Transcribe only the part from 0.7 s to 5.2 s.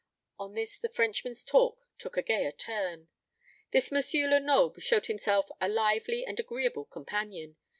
the Frenchman's talk took a gayer turn. This M. Lenoble showed